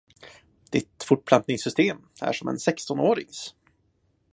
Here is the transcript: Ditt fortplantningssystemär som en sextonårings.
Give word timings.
Ditt 0.71 1.03
fortplantningssystemär 1.03 2.33
som 2.33 2.47
en 2.47 2.59
sextonårings. 2.59 3.55